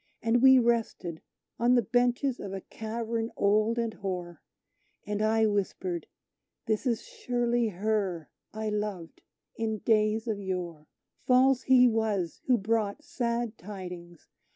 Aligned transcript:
And 0.23 0.41
we 0.41 0.57
rested 0.57 1.21
on 1.59 1.75
the 1.75 1.83
benches 1.83 2.39
of 2.39 2.53
a 2.53 2.61
cavern 2.61 3.29
old 3.37 3.77
and 3.77 3.93
hoar; 3.93 4.41
And 5.05 5.21
I 5.21 5.45
whispered, 5.45 6.07
"this 6.65 6.87
is 6.87 7.03
surely 7.03 7.67
her 7.67 8.27
I 8.51 8.69
loved 8.69 9.21
in 9.57 9.77
days 9.77 10.27
of 10.27 10.39
yore! 10.39 10.87
False 11.27 11.61
he 11.61 11.87
was 11.87 12.41
who 12.47 12.57
brought 12.57 13.03
sad 13.03 13.59
tidings! 13.59 14.27